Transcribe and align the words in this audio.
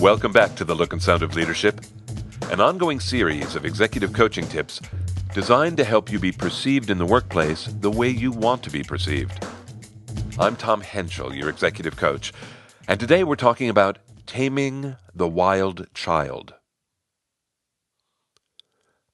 Welcome 0.00 0.30
back 0.30 0.54
to 0.54 0.64
The 0.64 0.76
Look 0.76 0.92
and 0.92 1.02
Sound 1.02 1.24
of 1.24 1.34
Leadership, 1.34 1.80
an 2.52 2.60
ongoing 2.60 3.00
series 3.00 3.56
of 3.56 3.64
executive 3.64 4.12
coaching 4.12 4.46
tips 4.46 4.80
designed 5.34 5.76
to 5.78 5.84
help 5.84 6.12
you 6.12 6.20
be 6.20 6.30
perceived 6.30 6.88
in 6.88 6.98
the 6.98 7.04
workplace 7.04 7.64
the 7.80 7.90
way 7.90 8.08
you 8.08 8.30
want 8.30 8.62
to 8.62 8.70
be 8.70 8.84
perceived. 8.84 9.44
I'm 10.38 10.54
Tom 10.54 10.82
Henschel, 10.82 11.34
your 11.34 11.48
executive 11.48 11.96
coach, 11.96 12.32
and 12.86 13.00
today 13.00 13.24
we're 13.24 13.34
talking 13.34 13.68
about 13.68 13.98
taming 14.24 14.94
the 15.16 15.26
wild 15.26 15.88
child. 15.94 16.54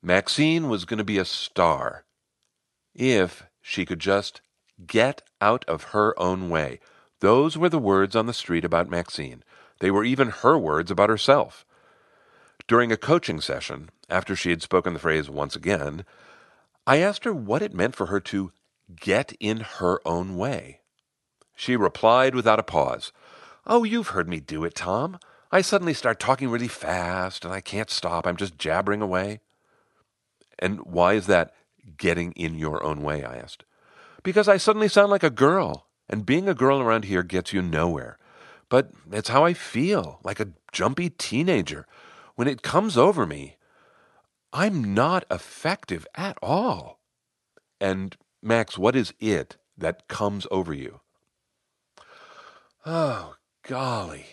Maxine 0.03 0.69
was 0.69 0.85
going 0.85 0.99
to 0.99 1.05
be 1.05 1.17
a 1.17 1.25
star 1.25 2.05
if 2.95 3.45
she 3.63 3.87
could 3.87 4.01
just 4.01 4.43
get 4.87 5.23
out 5.41 5.65
of 5.65 5.85
her 5.85 6.13
own 6.21 6.51
way. 6.51 6.79
Those 7.21 7.57
were 7.57 7.71
the 7.71 7.79
words 7.79 8.15
on 8.15 8.27
the 8.27 8.35
street 8.35 8.67
about 8.67 8.91
Maxine. 8.91 9.43
They 9.81 9.91
were 9.91 10.05
even 10.05 10.29
her 10.29 10.59
words 10.59 10.91
about 10.91 11.11
herself. 11.11 11.65
During 12.67 12.91
a 12.93 12.97
coaching 12.97 13.41
session, 13.41 13.91
after 14.09 14.35
she 14.35 14.51
had 14.51 14.63
spoken 14.63 14.95
the 14.95 15.01
phrase 15.01 15.29
once 15.29 15.57
again, 15.57 16.05
I 16.87 16.99
asked 16.99 17.25
her 17.25 17.35
what 17.35 17.63
it 17.63 17.75
meant 17.75 17.95
for 17.95 18.07
her 18.07 18.21
to 18.21 18.53
get 19.01 19.33
in 19.41 19.61
her 19.61 20.01
own 20.07 20.37
way. 20.37 20.81
She 21.55 21.77
replied 21.77 22.35
without 22.35 22.59
a 22.59 22.65
pause, 22.65 23.13
Oh, 23.67 23.85
you've 23.85 24.09
heard 24.09 24.29
me 24.29 24.41
do 24.41 24.65
it, 24.65 24.75
Tom. 24.75 25.19
I 25.51 25.61
suddenly 25.61 25.95
start 25.95 26.19
talking 26.19 26.51
really 26.51 26.69
fast 26.69 27.45
and 27.45 27.55
I 27.55 27.61
can't 27.61 27.91
stop. 27.91 28.27
I'm 28.27 28.37
just 28.37 28.59
jabbering 28.59 29.01
away. 29.01 29.41
And 30.59 30.81
why 30.81 31.15
is 31.15 31.27
that 31.27 31.55
getting 31.97 32.33
in 32.33 32.59
your 32.59 32.83
own 32.83 33.03
way? 33.03 33.25
I 33.25 33.37
asked. 33.37 33.65
Because 34.23 34.49
I 34.49 34.57
suddenly 34.57 34.89
sound 34.89 35.11
like 35.11 35.23
a 35.23 35.31
girl, 35.31 35.87
and 36.09 36.27
being 36.27 36.49
a 36.49 36.55
girl 36.55 36.81
around 36.81 37.05
here 37.05 37.23
gets 37.23 37.53
you 37.53 37.61
nowhere. 37.61 38.19
But 38.75 38.91
it's 39.13 39.29
how 39.29 39.45
I 39.45 39.55
feel, 39.55 40.19
like 40.25 40.41
a 40.41 40.49
jumpy 40.73 41.09
teenager. 41.09 41.87
When 42.35 42.49
it 42.49 42.63
comes 42.63 42.99
over 42.99 43.25
me, 43.25 43.57
I'm 44.53 44.93
not 44.95 45.25
effective 45.31 46.09
at 46.17 46.37
all. 46.43 46.99
And, 47.81 48.17
Max, 48.43 48.77
what 48.77 48.97
is 48.97 49.15
it 49.21 49.59
that 49.79 50.09
comes 50.09 50.49
over 50.51 50.75
you? 50.75 51.03
Oh, 52.85 53.37
golly. 53.63 54.27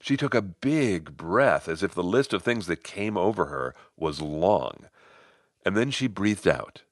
She 0.00 0.16
took 0.16 0.34
a 0.34 0.40
big 0.40 1.18
breath 1.18 1.68
as 1.68 1.82
if 1.82 1.92
the 1.92 2.02
list 2.02 2.32
of 2.32 2.42
things 2.42 2.66
that 2.68 2.82
came 2.82 3.18
over 3.18 3.48
her 3.48 3.74
was 3.98 4.22
long, 4.22 4.86
and 5.62 5.76
then 5.76 5.90
she 5.90 6.06
breathed 6.06 6.48
out. 6.48 6.84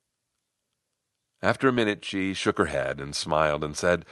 After 1.40 1.68
a 1.68 1.72
minute, 1.72 2.04
she 2.04 2.34
shook 2.34 2.58
her 2.58 2.66
head 2.66 3.00
and 3.00 3.16
smiled 3.16 3.64
and 3.64 3.74
said, 3.74 4.04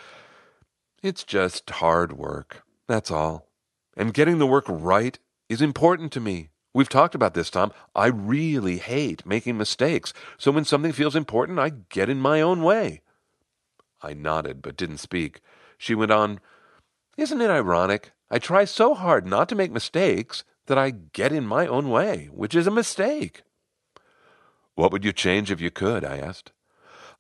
It's 1.03 1.25
just 1.25 1.69
hard 1.69 2.13
work, 2.13 2.63
that's 2.87 3.11
all. 3.11 3.49
And 3.97 4.15
getting 4.15 4.39
the 4.39 4.47
work 4.47 4.65
right 4.69 5.19
is 5.49 5.61
important 5.61 6.13
to 6.13 6.21
me. 6.21 6.51
We've 6.73 6.89
talked 6.89 7.17
about 7.17 7.35
this, 7.35 7.51
Tom. 7.51 7.73
I 7.95 8.07
really 8.07 8.79
hate 8.79 9.27
making 9.27 9.59
mistakes, 9.59 10.13
so 10.39 10.53
when 10.53 10.65
something 10.65 10.93
feels 10.93 11.17
important, 11.17 11.59
I 11.59 11.73
get 11.91 12.09
in 12.09 12.21
my 12.21 12.41
own 12.41 12.63
way. 12.63 13.03
I 14.01 14.15
nodded, 14.15 14.63
but 14.63 14.77
didn't 14.77 14.99
speak. 14.99 15.41
She 15.77 15.97
went 15.97 16.13
on, 16.13 16.39
Isn't 17.17 17.41
it 17.41 17.51
ironic? 17.51 18.13
I 18.31 18.39
try 18.39 18.65
so 18.65 18.95
hard 18.95 19.27
not 19.27 19.49
to 19.49 19.57
make 19.57 19.73
mistakes 19.73 20.45
that 20.67 20.79
I 20.79 20.91
get 20.91 21.33
in 21.33 21.47
my 21.47 21.67
own 21.67 21.91
way, 21.91 22.31
which 22.33 22.55
is 22.55 22.69
a 22.69 22.71
mistake. 22.71 23.43
What 24.77 24.93
would 24.93 25.05
you 25.05 25.13
change 25.13 25.51
if 25.51 25.61
you 25.61 25.73
could? 25.73 26.05
I 26.05 26.19
asked. 26.19 26.53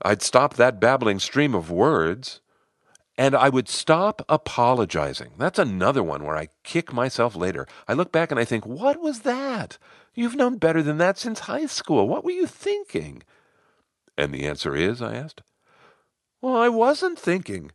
I'd 0.00 0.22
stop 0.22 0.54
that 0.54 0.80
babbling 0.80 1.18
stream 1.18 1.54
of 1.54 1.70
words, 1.70 2.40
and 3.18 3.34
I 3.34 3.48
would 3.48 3.68
stop 3.68 4.22
apologizing. 4.28 5.32
That's 5.38 5.58
another 5.58 6.02
one 6.02 6.24
where 6.24 6.36
I 6.36 6.48
kick 6.64 6.92
myself 6.92 7.36
later. 7.36 7.66
I 7.86 7.92
look 7.92 8.10
back 8.10 8.30
and 8.30 8.40
I 8.40 8.44
think, 8.44 8.64
what 8.64 9.00
was 9.00 9.20
that? 9.20 9.78
You've 10.14 10.36
known 10.36 10.58
better 10.58 10.82
than 10.82 10.98
that 10.98 11.18
since 11.18 11.40
high 11.40 11.66
school. 11.66 12.08
What 12.08 12.24
were 12.24 12.30
you 12.30 12.46
thinking? 12.46 13.22
And 14.16 14.32
the 14.32 14.46
answer 14.46 14.74
is, 14.74 15.00
I 15.00 15.14
asked. 15.14 15.42
Well, 16.40 16.56
I 16.56 16.68
wasn't 16.68 17.18
thinking. 17.18 17.72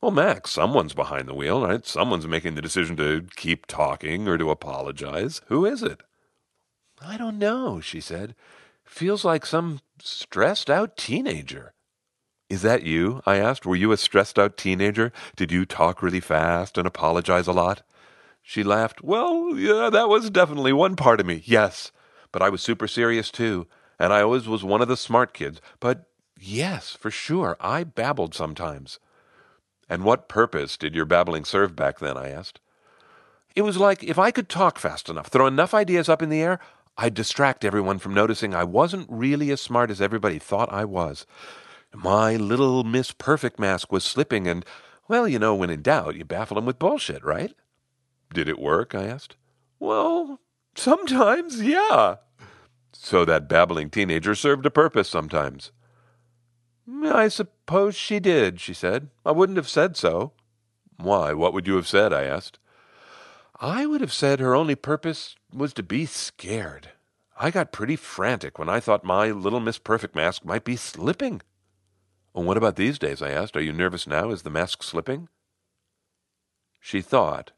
Well, 0.00 0.10
Max, 0.10 0.50
someone's 0.50 0.94
behind 0.94 1.28
the 1.28 1.34
wheel, 1.34 1.64
right? 1.64 1.86
Someone's 1.86 2.26
making 2.26 2.54
the 2.54 2.62
decision 2.62 2.96
to 2.96 3.26
keep 3.36 3.66
talking 3.66 4.26
or 4.28 4.36
to 4.36 4.50
apologize. 4.50 5.40
Who 5.46 5.64
is 5.64 5.82
it? 5.82 6.02
I 7.00 7.16
don't 7.16 7.38
know, 7.38 7.80
she 7.80 8.00
said. 8.00 8.34
Feels 8.84 9.24
like 9.24 9.46
some 9.46 9.80
stressed 10.00 10.68
out 10.68 10.96
teenager. 10.96 11.72
Is 12.52 12.60
that 12.60 12.82
you? 12.82 13.22
I 13.24 13.38
asked. 13.38 13.64
Were 13.64 13.76
you 13.76 13.92
a 13.92 13.96
stressed 13.96 14.38
out 14.38 14.58
teenager? 14.58 15.10
Did 15.36 15.50
you 15.50 15.64
talk 15.64 16.02
really 16.02 16.20
fast 16.20 16.76
and 16.76 16.86
apologize 16.86 17.46
a 17.46 17.52
lot? 17.52 17.80
She 18.42 18.62
laughed. 18.62 19.02
Well, 19.02 19.56
yeah, 19.56 19.88
that 19.88 20.10
was 20.10 20.28
definitely 20.28 20.74
one 20.74 20.94
part 20.94 21.18
of 21.18 21.24
me, 21.24 21.42
yes. 21.46 21.92
But 22.30 22.42
I 22.42 22.50
was 22.50 22.60
super 22.60 22.86
serious 22.86 23.30
too, 23.30 23.68
and 23.98 24.12
I 24.12 24.20
always 24.20 24.48
was 24.48 24.62
one 24.62 24.82
of 24.82 24.88
the 24.88 24.98
smart 24.98 25.32
kids. 25.32 25.62
But 25.80 26.04
yes, 26.38 26.90
for 26.90 27.10
sure, 27.10 27.56
I 27.58 27.84
babbled 27.84 28.34
sometimes. 28.34 28.98
And 29.88 30.04
what 30.04 30.28
purpose 30.28 30.76
did 30.76 30.94
your 30.94 31.06
babbling 31.06 31.46
serve 31.46 31.74
back 31.74 32.00
then? 32.00 32.18
I 32.18 32.28
asked. 32.28 32.60
It 33.56 33.62
was 33.62 33.78
like 33.78 34.04
if 34.04 34.18
I 34.18 34.30
could 34.30 34.50
talk 34.50 34.78
fast 34.78 35.08
enough, 35.08 35.28
throw 35.28 35.46
enough 35.46 35.72
ideas 35.72 36.10
up 36.10 36.20
in 36.20 36.28
the 36.28 36.42
air, 36.42 36.60
I'd 36.98 37.14
distract 37.14 37.64
everyone 37.64 37.98
from 37.98 38.12
noticing 38.12 38.54
I 38.54 38.64
wasn't 38.64 39.06
really 39.08 39.50
as 39.50 39.62
smart 39.62 39.90
as 39.90 40.02
everybody 40.02 40.38
thought 40.38 40.70
I 40.70 40.84
was. 40.84 41.24
My 41.94 42.36
little 42.36 42.84
Miss 42.84 43.12
Perfect 43.12 43.58
mask 43.58 43.92
was 43.92 44.04
slipping, 44.04 44.48
and, 44.48 44.64
well, 45.08 45.28
you 45.28 45.38
know, 45.38 45.54
when 45.54 45.70
in 45.70 45.82
doubt, 45.82 46.16
you 46.16 46.24
baffle 46.24 46.56
'em 46.56 46.64
with 46.64 46.78
bullshit, 46.78 47.22
right? 47.24 47.54
Did 48.32 48.48
it 48.48 48.58
work? 48.58 48.94
I 48.94 49.04
asked. 49.04 49.36
Well, 49.78 50.40
sometimes, 50.74 51.62
yeah. 51.62 52.16
So 52.92 53.24
that 53.24 53.48
babbling 53.48 53.90
teenager 53.90 54.34
served 54.34 54.64
a 54.64 54.70
purpose 54.70 55.08
sometimes. 55.08 55.72
I 57.04 57.28
suppose 57.28 57.94
she 57.94 58.20
did, 58.20 58.60
she 58.60 58.74
said. 58.74 59.10
I 59.24 59.32
wouldn't 59.32 59.56
have 59.58 59.68
said 59.68 59.96
so. 59.96 60.32
Why, 60.96 61.32
what 61.32 61.52
would 61.52 61.66
you 61.66 61.76
have 61.76 61.88
said? 61.88 62.12
I 62.12 62.24
asked. 62.24 62.58
I 63.60 63.86
would 63.86 64.00
have 64.00 64.12
said 64.12 64.40
her 64.40 64.54
only 64.54 64.74
purpose 64.74 65.36
was 65.52 65.72
to 65.74 65.82
be 65.82 66.06
scared. 66.06 66.90
I 67.38 67.50
got 67.50 67.72
pretty 67.72 67.96
frantic 67.96 68.58
when 68.58 68.68
I 68.68 68.80
thought 68.80 69.04
my 69.04 69.30
little 69.30 69.60
Miss 69.60 69.78
Perfect 69.78 70.14
mask 70.14 70.44
might 70.44 70.64
be 70.64 70.76
slipping. 70.76 71.42
Well, 72.34 72.44
what 72.44 72.56
about 72.56 72.76
these 72.76 72.98
days? 72.98 73.20
I 73.20 73.30
asked. 73.30 73.56
Are 73.56 73.62
you 73.62 73.72
nervous 73.72 74.06
now? 74.06 74.30
Is 74.30 74.42
the 74.42 74.50
mask 74.50 74.82
slipping? 74.82 75.28
She 76.80 77.00
thought, 77.00 77.52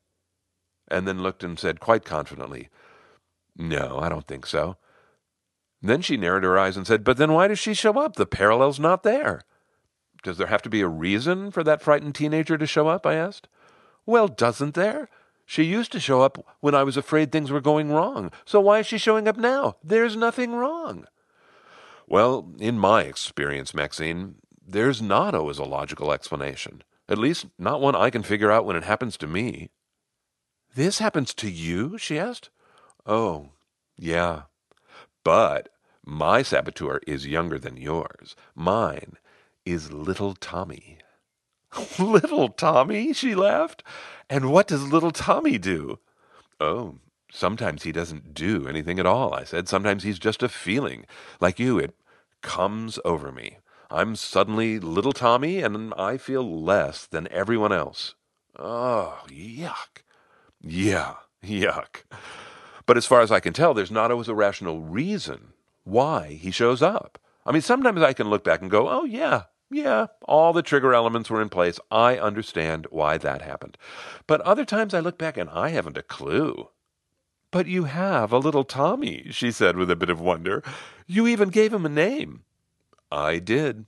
and 0.89 1.09
then 1.09 1.23
looked 1.23 1.43
and 1.45 1.59
said 1.59 1.81
quite 1.81 2.05
confidently, 2.05 2.69
No, 3.57 3.99
I 3.99 4.09
don't 4.09 4.27
think 4.27 4.47
so. 4.47 4.77
Then 5.81 6.03
she 6.03 6.17
narrowed 6.17 6.45
her 6.45 6.59
eyes 6.59 6.77
and 6.77 6.87
said, 6.87 7.05
But 7.05 7.17
then 7.17 7.33
why 7.33 7.49
does 7.49 7.59
she 7.59 7.75
show 7.75 7.99
up? 7.99 8.17
The 8.17 8.27
parallel's 8.27 8.81
not 8.81 9.03
there. 9.03 9.43
Does 10.23 10.39
there 10.39 10.47
have 10.47 10.63
to 10.63 10.71
be 10.71 10.81
a 10.81 10.89
reason 10.89 11.51
for 11.51 11.63
that 11.63 11.83
frightened 11.83 12.15
teenager 12.15 12.57
to 12.57 12.67
show 12.67 12.89
up? 12.89 13.07
I 13.07 13.15
asked. 13.15 13.49
Well, 14.07 14.27
doesn't 14.27 14.75
there? 14.75 15.09
She 15.47 15.63
used 15.65 15.93
to 15.93 16.01
show 16.01 16.23
up 16.23 16.45
when 16.61 16.75
I 16.75 16.83
was 16.83 16.97
afraid 16.97 17.31
things 17.31 17.51
were 17.51 17.61
going 17.61 17.91
wrong. 17.91 18.31
So 18.47 18.61
why 18.61 18.79
is 18.79 18.87
she 18.87 18.99
showing 18.99 19.29
up 19.29 19.37
now? 19.37 19.77
There's 19.85 20.17
nothing 20.17 20.53
wrong. 20.53 21.07
Well, 22.07 22.51
in 22.59 22.79
my 22.79 23.03
experience, 23.03 23.75
Maxine, 23.75 24.37
there's 24.67 25.03
not 25.03 25.35
always 25.35 25.59
a 25.59 25.65
logical 25.65 26.13
explanation. 26.13 26.83
At 27.09 27.19
least, 27.19 27.47
not 27.59 27.81
one 27.81 27.95
I 27.95 28.11
can 28.11 28.23
figure 28.23 28.51
out 28.51 28.65
when 28.65 28.77
it 28.77 28.85
happens 28.85 29.17
to 29.19 29.27
me. 29.27 29.71
This 30.75 30.99
happens 30.99 31.35
to 31.35 31.51
you? 31.51 31.99
she 31.99 32.19
asked. 32.19 32.51
Oh, 33.07 33.51
yeah. 33.97 34.43
But 35.23 35.69
my 36.05 36.43
saboteur 36.43 37.01
is 37.07 37.27
younger 37.27 37.59
than 37.59 37.77
yours. 37.77 38.35
Mine 38.55 39.19
is 39.65 39.93
little 39.93 40.35
Tommy. 40.35 40.99
little 41.99 42.49
Tommy? 42.49 43.13
She 43.13 43.35
laughed. 43.35 43.83
And 44.29 44.51
what 44.51 44.67
does 44.67 44.91
little 44.91 45.11
Tommy 45.11 45.59
do? 45.59 45.99
Oh, 46.59 46.97
sometimes 47.31 47.83
he 47.83 47.93
doesn't 47.93 48.35
do 48.35 48.67
anything 48.67 48.99
at 48.99 49.07
all, 49.07 49.35
I 49.35 49.45
said. 49.45 49.69
Sometimes 49.69 50.03
he's 50.03 50.19
just 50.19 50.43
a 50.43 50.49
feeling. 50.49 51.05
Like 51.41 51.59
you, 51.59 51.79
it 51.79 51.95
comes 52.43 52.99
over 53.05 53.31
me. 53.31 53.59
I'm 53.95 54.17
suddenly 54.17 54.81
little 54.81 55.13
Tommy, 55.13 55.61
and 55.61 55.95
I 55.95 56.17
feel 56.17 56.43
less 56.65 57.07
than 57.07 57.29
everyone 57.31 57.73
else. 57.73 58.17
Oh, 58.59 59.21
yuck. 59.29 60.03
Yeah, 60.61 61.15
yuck. 61.45 62.03
But 62.87 62.97
as 62.97 63.07
far 63.07 63.21
as 63.21 63.31
I 63.31 63.39
can 63.39 63.53
tell, 63.53 63.73
there's 63.73 63.93
not 63.93 64.11
always 64.11 64.27
a 64.27 64.35
rational 64.35 64.81
reason 64.81 65.53
why 65.85 66.33
he 66.33 66.51
shows 66.51 66.83
up. 66.83 67.21
I 67.47 67.53
mean, 67.53 67.63
sometimes 67.63 68.03
I 68.03 68.15
can 68.15 68.29
look 68.29 68.43
back 68.43 68.63
and 68.63 68.71
go, 68.71 68.89
oh, 68.89 69.05
yeah, 69.05 69.45
yeah, 69.71 70.07
all 70.23 70.53
the 70.53 70.63
trigger 70.63 70.93
elements 70.93 71.31
were 71.31 71.41
in 71.41 71.49
place. 71.49 71.79
I 71.89 72.19
understand 72.19 72.89
why 72.91 73.17
that 73.19 73.43
happened. 73.43 73.79
But 74.27 74.41
other 74.41 74.65
times 74.65 74.93
I 74.93 74.99
look 74.99 75.19
back 75.19 75.37
and 75.37 75.49
I 75.51 75.69
haven't 75.69 75.99
a 75.99 76.03
clue. 76.03 76.69
But 77.53 77.69
you 77.69 77.85
have 77.85 78.33
a 78.33 78.39
little 78.39 78.65
Tommy, 78.65 79.29
she 79.31 79.53
said 79.53 79.77
with 79.77 79.89
a 79.89 79.95
bit 79.95 80.11
of 80.11 80.21
wonder. 80.21 80.65
You 81.07 81.29
even 81.29 81.51
gave 81.51 81.73
him 81.73 81.87
a 81.87 81.89
name. 81.89 82.43
I 83.15 83.39
did. 83.39 83.87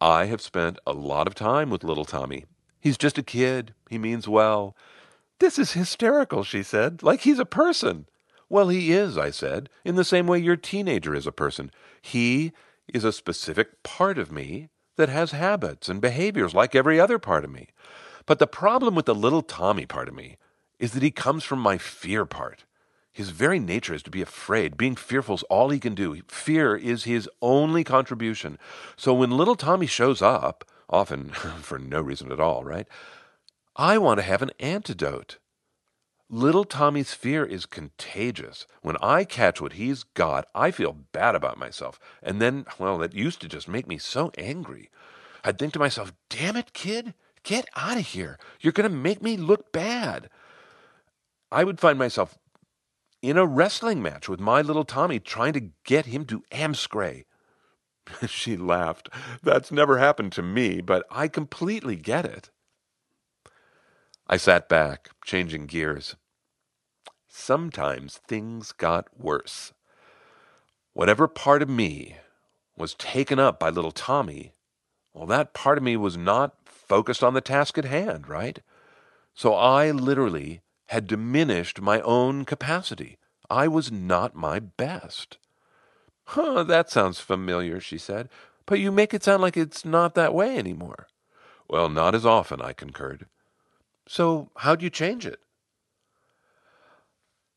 I 0.00 0.24
have 0.24 0.40
spent 0.40 0.80
a 0.84 0.92
lot 0.92 1.28
of 1.28 1.36
time 1.36 1.70
with 1.70 1.84
little 1.84 2.04
Tommy. 2.04 2.44
He's 2.80 2.98
just 2.98 3.16
a 3.16 3.22
kid. 3.22 3.72
He 3.88 3.98
means 3.98 4.26
well. 4.26 4.76
This 5.38 5.60
is 5.60 5.72
hysterical, 5.72 6.42
she 6.42 6.64
said, 6.64 7.04
like 7.04 7.20
he's 7.20 7.38
a 7.38 7.44
person. 7.44 8.06
Well, 8.48 8.68
he 8.68 8.90
is, 8.90 9.16
I 9.16 9.30
said, 9.30 9.68
in 9.84 9.94
the 9.94 10.04
same 10.04 10.26
way 10.26 10.40
your 10.40 10.56
teenager 10.56 11.14
is 11.14 11.26
a 11.26 11.32
person. 11.32 11.70
He 12.02 12.50
is 12.92 13.04
a 13.04 13.12
specific 13.12 13.84
part 13.84 14.18
of 14.18 14.32
me 14.32 14.70
that 14.96 15.08
has 15.08 15.30
habits 15.30 15.88
and 15.88 16.00
behaviors 16.00 16.52
like 16.52 16.74
every 16.74 16.98
other 16.98 17.20
part 17.20 17.44
of 17.44 17.52
me. 17.52 17.68
But 18.26 18.40
the 18.40 18.48
problem 18.48 18.96
with 18.96 19.06
the 19.06 19.14
little 19.14 19.42
Tommy 19.42 19.86
part 19.86 20.08
of 20.08 20.14
me 20.14 20.36
is 20.80 20.92
that 20.92 21.02
he 21.04 21.12
comes 21.12 21.44
from 21.44 21.60
my 21.60 21.78
fear 21.78 22.26
part. 22.26 22.64
His 23.18 23.30
very 23.30 23.58
nature 23.58 23.94
is 23.94 24.04
to 24.04 24.12
be 24.12 24.22
afraid. 24.22 24.76
Being 24.76 24.94
fearful 24.94 25.34
is 25.34 25.42
all 25.50 25.70
he 25.70 25.80
can 25.80 25.96
do. 25.96 26.22
Fear 26.28 26.76
is 26.76 27.02
his 27.02 27.28
only 27.42 27.82
contribution. 27.82 28.60
So 28.96 29.12
when 29.12 29.32
little 29.32 29.56
Tommy 29.56 29.86
shows 29.86 30.22
up, 30.22 30.64
often 30.88 31.30
for 31.60 31.80
no 31.80 32.00
reason 32.00 32.30
at 32.30 32.38
all, 32.38 32.62
right? 32.62 32.86
I 33.74 33.98
want 33.98 34.18
to 34.18 34.22
have 34.22 34.40
an 34.40 34.52
antidote. 34.60 35.38
Little 36.30 36.62
Tommy's 36.62 37.12
fear 37.12 37.44
is 37.44 37.66
contagious. 37.66 38.68
When 38.82 38.96
I 39.02 39.24
catch 39.24 39.60
what 39.60 39.72
he's 39.72 40.04
got, 40.04 40.46
I 40.54 40.70
feel 40.70 40.98
bad 41.10 41.34
about 41.34 41.58
myself. 41.58 41.98
And 42.22 42.40
then, 42.40 42.66
well, 42.78 43.02
it 43.02 43.14
used 43.14 43.40
to 43.40 43.48
just 43.48 43.66
make 43.66 43.88
me 43.88 43.98
so 43.98 44.30
angry. 44.38 44.90
I'd 45.42 45.58
think 45.58 45.72
to 45.72 45.80
myself, 45.80 46.12
damn 46.30 46.56
it, 46.56 46.72
kid, 46.72 47.14
get 47.42 47.68
out 47.74 47.98
of 47.98 48.06
here. 48.06 48.38
You're 48.60 48.72
going 48.72 48.88
to 48.88 48.96
make 48.96 49.20
me 49.20 49.36
look 49.36 49.72
bad. 49.72 50.30
I 51.50 51.64
would 51.64 51.80
find 51.80 51.98
myself 51.98 52.38
in 53.22 53.36
a 53.36 53.46
wrestling 53.46 54.02
match 54.02 54.28
with 54.28 54.40
my 54.40 54.62
little 54.62 54.84
Tommy 54.84 55.18
trying 55.18 55.52
to 55.54 55.70
get 55.84 56.06
him 56.06 56.24
to 56.26 56.42
amscray. 56.52 57.24
she 58.28 58.56
laughed. 58.56 59.08
That's 59.42 59.72
never 59.72 59.98
happened 59.98 60.32
to 60.32 60.42
me, 60.42 60.80
but 60.80 61.04
I 61.10 61.28
completely 61.28 61.96
get 61.96 62.24
it. 62.24 62.50
I 64.26 64.36
sat 64.36 64.68
back, 64.68 65.10
changing 65.24 65.66
gears. 65.66 66.16
Sometimes 67.28 68.18
things 68.28 68.72
got 68.72 69.08
worse. 69.18 69.72
Whatever 70.92 71.28
part 71.28 71.62
of 71.62 71.68
me 71.68 72.16
was 72.76 72.94
taken 72.94 73.38
up 73.38 73.58
by 73.58 73.70
little 73.70 73.92
Tommy, 73.92 74.52
well, 75.14 75.26
that 75.26 75.54
part 75.54 75.78
of 75.78 75.84
me 75.84 75.96
was 75.96 76.16
not 76.16 76.56
focused 76.64 77.24
on 77.24 77.34
the 77.34 77.40
task 77.40 77.78
at 77.78 77.84
hand, 77.84 78.28
right? 78.28 78.60
So 79.34 79.54
I 79.54 79.90
literally 79.90 80.60
had 80.88 81.06
diminished 81.06 81.80
my 81.80 82.00
own 82.00 82.44
capacity. 82.44 83.18
I 83.50 83.68
was 83.68 83.90
not 83.90 84.34
my 84.34 84.58
best. 84.58 85.38
Huh, 86.24 86.62
that 86.64 86.90
sounds 86.90 87.20
familiar, 87.20 87.80
she 87.80 87.96
said, 87.96 88.28
but 88.66 88.80
you 88.80 88.92
make 88.92 89.14
it 89.14 89.24
sound 89.24 89.42
like 89.42 89.56
it's 89.56 89.84
not 89.84 90.14
that 90.14 90.34
way 90.34 90.58
anymore. 90.58 91.06
Well, 91.68 91.88
not 91.88 92.14
as 92.14 92.26
often, 92.26 92.60
I 92.60 92.72
concurred. 92.72 93.26
So, 94.06 94.50
how'd 94.56 94.82
you 94.82 94.90
change 94.90 95.26
it? 95.26 95.40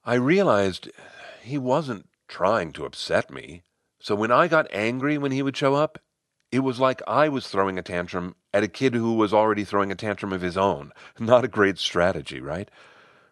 I 0.04 0.16
realized 0.16 0.90
he 1.42 1.58
wasn't 1.58 2.10
trying 2.28 2.74
to 2.74 2.86
upset 2.86 3.30
me. 3.30 3.62
So 4.00 4.16
when 4.16 4.32
I 4.32 4.48
got 4.48 4.68
angry 4.74 5.18
when 5.18 5.32
he 5.32 5.44
would 5.44 5.56
show 5.56 5.76
up, 5.76 6.00
it 6.52 6.60
was 6.60 6.80
like 6.80 7.02
I 7.08 7.30
was 7.30 7.48
throwing 7.48 7.78
a 7.78 7.84
tantrum 7.84 8.36
at 8.54 8.64
a 8.64 8.68
kid 8.68 8.96
who 8.96 9.14
was 9.14 9.34
already 9.34 9.64
throwing 9.64 9.92
a 9.92 9.96
tantrum 9.96 10.34
of 10.34 10.42
his 10.42 10.58
own. 10.58 10.92
Not 11.20 11.46
a 11.46 11.50
great 11.50 11.78
strategy, 11.78 12.42
right? 12.42 12.70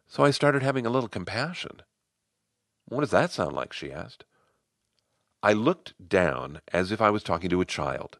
So 0.10 0.24
I 0.24 0.32
started 0.32 0.64
having 0.64 0.88
a 0.88 0.90
little 0.90 1.08
compassion. 1.08 1.84
What 2.88 3.02
does 3.02 3.12
that 3.12 3.32
sound 3.32 3.56
like? 3.56 3.72
she 3.72 3.92
asked. 3.92 4.26
I 5.44 5.54
looked 5.54 5.94
down 6.10 6.62
as 6.74 6.92
if 6.92 7.00
I 7.00 7.12
was 7.12 7.24
talking 7.24 7.50
to 7.52 7.62
a 7.62 7.66
child, 7.66 8.18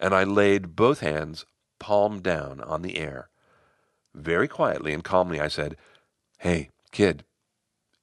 and 0.00 0.14
I 0.14 0.22
laid 0.22 0.76
both 0.76 1.00
hands 1.00 1.44
palm 1.80 2.22
down 2.22 2.60
on 2.60 2.82
the 2.82 2.96
air. 2.96 3.28
Very 4.14 4.46
quietly 4.46 4.94
and 4.94 5.02
calmly, 5.02 5.40
I 5.40 5.48
said, 5.48 5.76
Hey, 6.38 6.70
kid, 6.92 7.24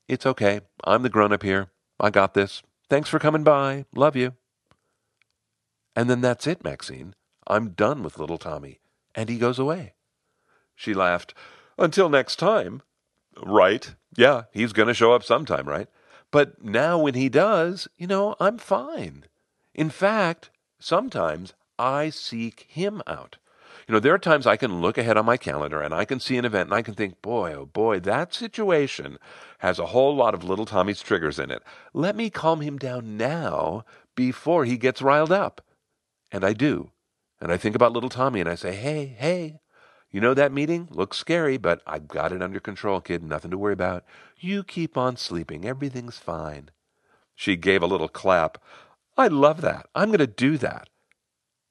it's 0.10 0.26
okay. 0.26 0.60
I'm 0.84 1.02
the 1.02 1.10
grown 1.10 1.32
up 1.32 1.42
here. 1.42 1.70
I 2.00 2.10
got 2.10 2.34
this. 2.34 2.62
Thanks 2.90 3.10
for 3.10 3.18
coming 3.18 3.44
by. 3.44 3.86
Love 3.96 4.18
you. 4.18 4.34
And 5.96 6.10
then 6.10 6.20
that's 6.20 6.48
it, 6.48 6.64
Maxine. 6.66 7.16
I'm 7.48 7.70
done 7.70 8.04
with 8.04 8.20
little 8.20 8.38
Tommy. 8.38 8.82
And 9.16 9.30
he 9.30 9.38
goes 9.38 9.58
away. 9.58 9.94
She 10.76 10.94
laughed. 10.94 11.34
Until 11.78 12.10
next 12.10 12.36
time. 12.36 12.82
Right. 13.38 13.96
Yeah, 14.16 14.44
he's 14.52 14.74
going 14.74 14.88
to 14.88 14.94
show 14.94 15.14
up 15.14 15.24
sometime, 15.24 15.68
right? 15.68 15.88
But 16.32 16.64
now 16.64 17.00
when 17.00 17.14
he 17.14 17.30
does, 17.30 17.88
you 17.98 18.08
know, 18.08 18.36
I'm 18.40 18.58
fine. 18.58 19.26
In 19.74 19.90
fact, 19.90 20.50
sometimes 20.80 21.54
I 21.78 22.10
seek 22.10 22.66
him 22.70 23.02
out. 23.08 23.38
You 23.88 23.94
know, 23.94 24.00
there 24.00 24.14
are 24.14 24.20
times 24.20 24.48
I 24.48 24.58
can 24.58 24.80
look 24.82 24.98
ahead 24.98 25.18
on 25.18 25.26
my 25.26 25.38
calendar 25.38 25.82
and 25.82 25.94
I 25.94 26.06
can 26.06 26.20
see 26.20 26.38
an 26.38 26.46
event 26.46 26.68
and 26.68 26.74
I 26.74 26.82
can 26.82 26.94
think, 26.94 27.22
boy, 27.22 27.54
oh 27.54 27.66
boy, 27.66 28.00
that 28.02 28.34
situation 28.34 29.18
has 29.60 29.80
a 29.80 29.88
whole 29.88 30.16
lot 30.16 30.34
of 30.34 30.44
little 30.44 30.66
Tommy's 30.66 31.02
triggers 31.02 31.40
in 31.40 31.52
it. 31.52 31.64
Let 31.94 32.16
me 32.16 32.30
calm 32.30 32.62
him 32.62 32.78
down 32.78 33.18
now 33.18 33.84
before 34.16 34.66
he 34.66 34.78
gets 34.78 35.02
riled 35.02 35.32
up. 35.32 35.62
And 36.32 36.46
I 36.46 36.54
do. 36.54 36.92
And 37.42 37.52
I 37.52 37.58
think 37.58 37.76
about 37.76 37.92
little 37.92 38.10
Tommy 38.10 38.40
and 38.40 38.48
I 38.48 38.56
say, 38.56 38.76
hey, 38.76 39.06
hey, 39.06 39.60
you 40.12 40.20
know 40.20 40.34
that 40.34 40.52
meeting? 40.52 40.90
Looks 40.92 41.18
scary, 41.18 41.58
but 41.58 41.82
I've 41.88 42.08
got 42.08 42.34
it 42.34 42.42
under 42.42 42.60
control, 42.60 43.00
kid. 43.00 43.24
Nothing 43.24 43.52
to 43.52 43.58
worry 43.58 43.74
about. 43.74 44.04
You 44.38 44.64
keep 44.64 44.98
on 44.98 45.16
sleeping. 45.16 45.66
Everything's 45.66 46.18
fine. 46.18 46.70
She 47.36 47.56
gave 47.56 47.82
a 47.82 47.88
little 47.88 48.10
clap. 48.10 48.58
I 49.18 49.28
love 49.28 49.62
that. 49.62 49.88
I'm 49.96 50.10
going 50.10 50.20
to 50.20 50.28
do 50.28 50.58
that. 50.58 50.90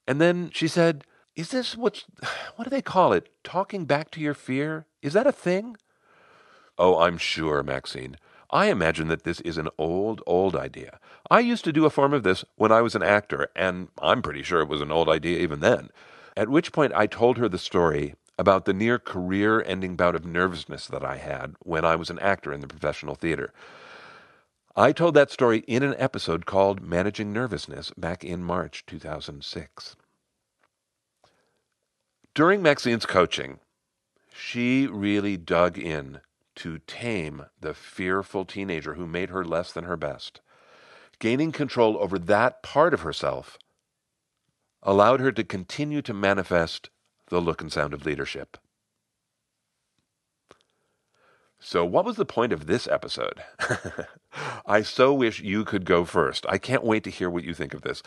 And 0.07 0.21
then 0.21 0.51
she 0.55 0.69
said, 0.69 1.05
is 1.37 1.51
this 1.51 1.77
what's, 1.77 2.05
what 2.57 2.65
do 2.65 2.71
they 2.71 2.83
call 2.83 3.13
it? 3.13 3.29
Talking 3.45 3.85
back 3.85 4.11
to 4.13 4.21
your 4.21 4.35
fear? 4.35 4.87
Is 5.03 5.13
that 5.13 5.27
a 5.27 5.33
thing? 5.33 5.77
Oh, 6.79 6.99
I'm 6.99 7.19
sure, 7.19 7.63
Maxine. 7.63 8.17
I 8.51 8.67
imagine 8.67 9.09
that 9.09 9.23
this 9.23 9.41
is 9.43 9.59
an 9.59 9.69
old, 9.79 10.23
old 10.27 10.57
idea. 10.57 10.99
I 11.31 11.41
used 11.41 11.65
to 11.65 11.73
do 11.73 11.85
a 11.85 11.91
form 11.91 12.13
of 12.13 12.25
this 12.25 12.45
when 12.57 12.73
I 12.73 12.81
was 12.81 12.95
an 12.95 13.03
actor, 13.03 13.49
and 13.55 13.89
I'm 14.01 14.23
pretty 14.23 14.43
sure 14.43 14.61
it 14.61 14.69
was 14.69 14.81
an 14.81 14.91
old 14.91 15.09
idea 15.09 15.39
even 15.39 15.61
then. 15.61 15.91
At 16.37 16.49
which 16.49 16.73
point 16.73 16.93
I 16.95 17.07
told 17.07 17.39
her 17.39 17.49
the 17.49 17.59
story 17.59 18.15
about 18.41 18.65
the 18.65 18.73
near 18.73 18.99
career 18.99 19.63
ending 19.67 19.97
bout 19.97 20.15
of 20.15 20.25
nervousness 20.25 20.87
that 20.87 21.05
I 21.05 21.19
had 21.19 21.55
when 21.61 21.85
I 21.85 21.95
was 21.95 22.09
an 22.09 22.19
actor 22.21 22.55
in 22.55 22.63
the 22.63 22.67
professional 22.67 23.15
theater. 23.15 23.53
I 24.75 24.93
told 24.93 25.13
that 25.13 25.31
story 25.31 25.59
in 25.67 25.83
an 25.83 25.95
episode 25.99 26.47
called 26.47 26.81
Managing 26.81 27.35
Nervousness 27.35 27.93
back 27.99 28.25
in 28.25 28.43
March 28.43 28.87
2006. 28.87 29.95
During 32.33 32.63
Maxine's 32.63 33.05
coaching, 33.05 33.59
she 34.33 34.87
really 34.87 35.37
dug 35.37 35.77
in 35.77 36.21
to 36.55 36.79
tame 36.87 37.45
the 37.61 37.75
fearful 37.75 38.47
teenager 38.47 38.95
who 38.95 39.07
made 39.07 39.29
her 39.29 39.45
less 39.45 39.71
than 39.71 39.85
her 39.85 39.99
best. 39.99 40.41
Gaining 41.19 41.53
control 41.53 41.99
over 41.99 42.19
that 42.19 42.63
part 42.63 42.95
of 42.95 43.03
herself 43.03 43.59
allowed 44.83 45.21
her 45.21 45.31
to 45.31 45.45
continue 45.45 46.01
to 46.01 46.15
manifest 46.15 46.89
the 47.31 47.41
look 47.41 47.63
and 47.63 47.73
sound 47.73 47.95
of 47.95 48.05
leadership. 48.05 48.59
So, 51.59 51.85
what 51.85 52.07
was 52.07 52.17
the 52.17 52.25
point 52.25 52.53
of 52.53 52.67
this 52.67 52.89
episode? 52.89 53.43
I 54.67 54.83
so 54.83 55.13
wish 55.13 55.41
you 55.41 55.65
could 55.65 55.85
go 55.85 56.05
first. 56.05 56.47
I 56.49 56.57
can't 56.57 56.85
wait 56.85 57.05
to 57.05 57.11
hear 57.11 57.29
what 57.29 57.45
you 57.45 57.53
think 57.53 57.75
of 57.75 57.83
this. 57.83 58.03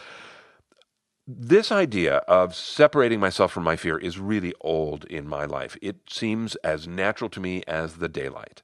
This 1.27 1.72
idea 1.72 2.18
of 2.27 2.56
separating 2.56 3.20
myself 3.20 3.51
from 3.51 3.63
my 3.63 3.75
fear 3.75 3.98
is 3.98 4.20
really 4.20 4.53
old 4.62 5.06
in 5.06 5.27
my 5.27 5.46
life. 5.46 5.77
It 5.82 5.98
seems 6.10 6.56
as 6.58 6.88
natural 6.88 7.30
to 7.30 7.39
me 7.39 7.63
as 7.68 7.96
the 7.96 8.10
daylight. 8.10 8.63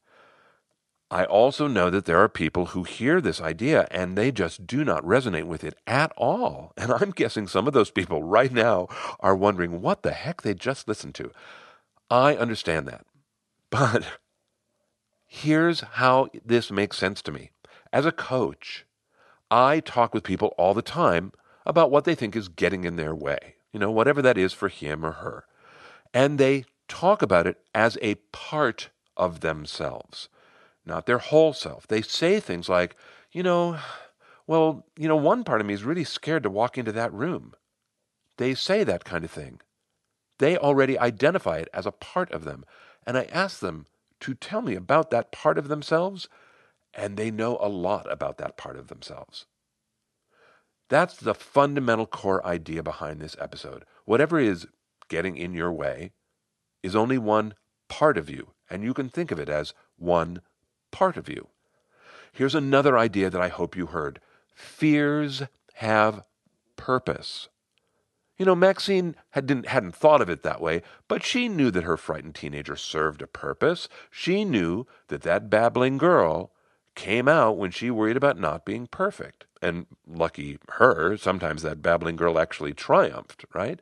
I 1.11 1.25
also 1.25 1.67
know 1.67 1.89
that 1.89 2.05
there 2.05 2.21
are 2.21 2.29
people 2.29 2.67
who 2.67 2.83
hear 2.83 3.19
this 3.19 3.41
idea 3.41 3.87
and 3.89 4.15
they 4.15 4.31
just 4.31 4.67
do 4.67 4.83
not 4.83 5.03
resonate 5.03 5.45
with 5.45 5.63
it 5.63 5.75
at 5.87 6.11
all. 6.15 6.73
And 6.77 6.91
I'm 6.91 7.11
guessing 7.11 7.47
some 7.47 7.67
of 7.67 7.73
those 7.73 7.91
people 7.91 8.23
right 8.23 8.51
now 8.51 8.87
are 9.19 9.35
wondering 9.35 9.81
what 9.81 10.03
the 10.03 10.11
heck 10.11 10.43
they 10.43 10.53
just 10.53 10.87
listened 10.87 11.15
to. 11.15 11.31
I 12.09 12.35
understand 12.35 12.87
that. 12.87 13.05
But 13.71 14.03
here's 15.27 15.81
how 15.81 16.29
this 16.43 16.71
makes 16.71 16.97
sense 16.97 17.21
to 17.21 17.31
me. 17.31 17.51
As 17.93 18.05
a 18.05 18.11
coach, 18.11 18.85
I 19.51 19.79
talk 19.79 20.13
with 20.13 20.23
people 20.23 20.53
all 20.57 20.73
the 20.73 20.81
time 20.81 21.31
about 21.67 21.91
what 21.91 22.05
they 22.05 22.15
think 22.15 22.35
is 22.35 22.49
getting 22.49 22.83
in 22.83 22.95
their 22.95 23.13
way, 23.13 23.55
you 23.71 23.79
know, 23.79 23.91
whatever 23.91 24.21
that 24.23 24.37
is 24.37 24.53
for 24.53 24.69
him 24.69 25.05
or 25.05 25.11
her. 25.13 25.45
And 26.13 26.39
they 26.39 26.65
talk 26.87 27.21
about 27.21 27.45
it 27.45 27.57
as 27.75 27.97
a 28.01 28.15
part 28.31 28.89
of 29.15 29.41
themselves, 29.41 30.29
not 30.89 31.05
their 31.05 31.17
whole 31.17 31.53
self. 31.53 31.87
They 31.87 32.01
say 32.01 32.39
things 32.39 32.67
like, 32.67 32.95
you 33.31 33.43
know, 33.43 33.79
well, 34.47 34.85
you 34.97 35.07
know, 35.07 35.15
one 35.15 35.43
part 35.43 35.61
of 35.61 35.67
me 35.67 35.73
is 35.73 35.83
really 35.83 36.03
scared 36.03 36.43
to 36.43 36.49
walk 36.49 36.77
into 36.77 36.91
that 36.91 37.13
room. 37.13 37.53
They 38.37 38.55
say 38.55 38.83
that 38.83 39.05
kind 39.05 39.23
of 39.23 39.31
thing. 39.31 39.61
They 40.39 40.57
already 40.57 40.97
identify 40.97 41.57
it 41.57 41.69
as 41.73 41.85
a 41.85 41.91
part 41.91 42.31
of 42.31 42.43
them. 42.43 42.65
And 43.05 43.17
I 43.17 43.23
ask 43.31 43.59
them 43.59 43.85
to 44.21 44.33
tell 44.33 44.61
me 44.61 44.75
about 44.75 45.11
that 45.11 45.31
part 45.31 45.57
of 45.57 45.67
themselves, 45.67 46.27
and 46.93 47.15
they 47.15 47.31
know 47.31 47.57
a 47.61 47.69
lot 47.69 48.11
about 48.11 48.37
that 48.37 48.57
part 48.57 48.77
of 48.77 48.87
themselves. 48.87 49.45
That's 50.89 51.15
the 51.15 51.35
fundamental 51.35 52.07
core 52.07 52.45
idea 52.45 52.81
behind 52.81 53.21
this 53.21 53.35
episode. 53.39 53.85
Whatever 54.05 54.39
is 54.39 54.67
getting 55.07 55.37
in 55.37 55.53
your 55.53 55.71
way 55.71 56.11
is 56.81 56.95
only 56.95 57.17
one 57.17 57.53
part 57.87 58.17
of 58.17 58.29
you 58.29 58.53
and 58.69 58.83
you 58.83 58.93
can 58.93 59.09
think 59.09 59.31
of 59.31 59.39
it 59.39 59.49
as 59.49 59.73
one 59.97 60.41
part 60.91 61.17
of 61.17 61.29
you. 61.29 61.47
Here's 62.31 62.55
another 62.55 62.97
idea 62.97 63.29
that 63.29 63.41
I 63.41 63.49
hope 63.49 63.75
you 63.75 63.87
heard 63.87 64.19
fears 64.53 65.43
have 65.75 66.23
purpose. 66.75 67.49
You 68.37 68.45
know, 68.45 68.55
Maxine 68.55 69.15
had, 69.31 69.65
hadn't 69.67 69.95
thought 69.95 70.21
of 70.21 70.29
it 70.29 70.43
that 70.43 70.61
way, 70.61 70.81
but 71.09 71.23
she 71.23 71.49
knew 71.49 71.71
that 71.71 71.83
her 71.83 71.97
frightened 71.97 72.35
teenager 72.35 72.77
served 72.77 73.21
a 73.21 73.27
purpose. 73.27 73.89
She 74.09 74.45
knew 74.45 74.87
that 75.09 75.23
that 75.23 75.49
babbling 75.49 75.97
girl 75.97 76.51
came 76.95 77.27
out 77.27 77.57
when 77.57 77.71
she 77.71 77.91
worried 77.91 78.17
about 78.17 78.39
not 78.39 78.65
being 78.65 78.87
perfect. 78.87 79.45
And 79.61 79.87
lucky 80.07 80.57
her, 80.69 81.17
sometimes 81.17 81.63
that 81.63 81.81
babbling 81.81 82.15
girl 82.15 82.39
actually 82.39 82.73
triumphed, 82.73 83.45
right? 83.53 83.81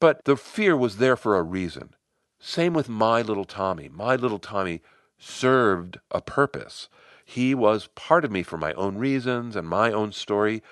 But 0.00 0.24
the 0.24 0.36
fear 0.36 0.76
was 0.76 0.96
there 0.96 1.16
for 1.16 1.36
a 1.36 1.42
reason. 1.42 1.94
Same 2.40 2.74
with 2.74 2.88
my 2.88 3.22
little 3.22 3.44
Tommy. 3.44 3.88
My 3.88 4.16
little 4.16 4.40
Tommy 4.40 4.80
served 5.22 6.00
a 6.10 6.20
purpose. 6.20 6.88
He 7.24 7.54
was 7.54 7.88
part 7.94 8.24
of 8.24 8.32
me 8.32 8.42
for 8.42 8.58
my 8.58 8.72
own 8.74 8.98
reasons 8.98 9.54
and 9.54 9.66
my 9.68 9.92
own 9.92 10.12
story, 10.12 10.62